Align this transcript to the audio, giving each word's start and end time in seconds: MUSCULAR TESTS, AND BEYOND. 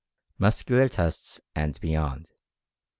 MUSCULAR 0.39 0.89
TESTS, 0.89 1.39
AND 1.55 1.79
BEYOND. 1.79 2.31